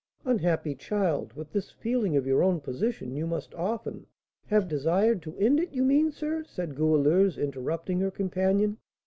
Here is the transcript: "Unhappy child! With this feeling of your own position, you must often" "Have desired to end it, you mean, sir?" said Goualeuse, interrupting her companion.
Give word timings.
"Unhappy 0.25 0.73
child! 0.73 1.33
With 1.33 1.51
this 1.53 1.69
feeling 1.69 2.17
of 2.17 2.25
your 2.25 2.41
own 2.41 2.59
position, 2.59 3.15
you 3.15 3.27
must 3.27 3.53
often" 3.53 4.07
"Have 4.47 4.67
desired 4.67 5.21
to 5.21 5.37
end 5.37 5.59
it, 5.59 5.73
you 5.73 5.83
mean, 5.83 6.11
sir?" 6.11 6.43
said 6.43 6.73
Goualeuse, 6.73 7.37
interrupting 7.37 7.99
her 7.99 8.09
companion. 8.09 8.79